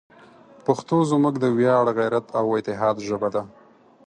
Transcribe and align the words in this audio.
پښتو 0.65 0.97
زموږ 1.11 1.35
د 1.39 1.45
ویاړ، 1.57 1.85
غیرت، 1.97 2.25
او 2.39 2.45
اتحاد 2.57 2.95
ژبه 3.07 3.29
ده. 3.35 3.41